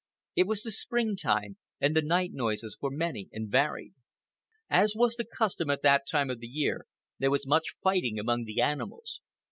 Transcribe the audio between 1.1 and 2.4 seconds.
time, and the night